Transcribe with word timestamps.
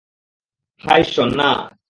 হায় 0.81 1.01
ঈশ্বর, 1.01 1.27
না! 1.35 1.71